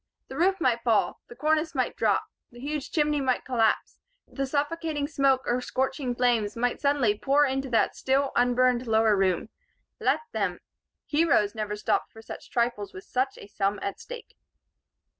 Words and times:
The 0.29 0.35
roof 0.35 0.59
might 0.59 0.81
fall, 0.81 1.21
the 1.27 1.35
cornice 1.35 1.75
might 1.75 1.95
drop, 1.95 2.23
the 2.51 2.59
huge 2.59 2.89
chimney 2.89 3.21
might 3.21 3.45
collapse, 3.45 3.99
the 4.27 4.47
suffocating 4.47 5.07
smoke 5.07 5.41
or 5.45 5.61
scorching 5.61 6.15
flames 6.15 6.55
might 6.57 6.81
suddenly 6.81 7.15
pour 7.15 7.45
into 7.45 7.69
that 7.69 7.95
still 7.95 8.31
unburned 8.35 8.87
lower 8.87 9.15
room. 9.15 9.49
Let 9.99 10.21
them! 10.31 10.59
Heroes 11.05 11.53
never 11.53 11.75
stopped 11.75 12.11
for 12.11 12.23
such 12.23 12.49
trifles 12.49 12.93
with 12.95 13.03
such 13.03 13.37
a 13.37 13.45
sum 13.45 13.77
at 13.83 13.99
stake. 13.99 14.35